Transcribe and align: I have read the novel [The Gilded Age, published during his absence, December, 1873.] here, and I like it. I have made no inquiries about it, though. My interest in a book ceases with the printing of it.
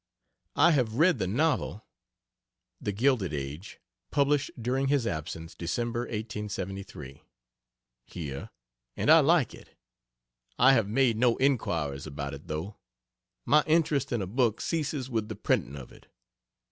I 0.55 0.71
have 0.71 0.95
read 0.95 1.19
the 1.19 1.27
novel 1.27 1.85
[The 2.81 2.91
Gilded 2.91 3.35
Age, 3.35 3.79
published 4.09 4.49
during 4.59 4.87
his 4.87 5.05
absence, 5.05 5.53
December, 5.53 5.99
1873.] 6.07 7.21
here, 8.07 8.49
and 8.97 9.11
I 9.11 9.19
like 9.19 9.53
it. 9.53 9.75
I 10.57 10.73
have 10.73 10.87
made 10.87 11.17
no 11.17 11.37
inquiries 11.37 12.07
about 12.07 12.33
it, 12.33 12.47
though. 12.47 12.77
My 13.45 13.63
interest 13.67 14.11
in 14.11 14.23
a 14.23 14.25
book 14.25 14.59
ceases 14.59 15.07
with 15.07 15.29
the 15.29 15.35
printing 15.35 15.75
of 15.75 15.91
it. 15.91 16.07